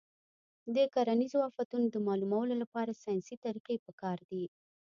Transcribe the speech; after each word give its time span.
د 0.75 0.77
کرنیزو 0.95 1.39
آفتونو 1.49 1.87
د 1.91 1.97
معلومولو 2.07 2.53
لپاره 2.61 2.99
ساینسي 3.03 3.35
طریقې 3.45 3.75
پکار 3.85 4.17
دي. 4.29 4.43